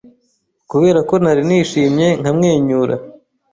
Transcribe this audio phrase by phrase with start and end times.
[0.69, 2.95] Kubera ko nari nishimye nkamwenyura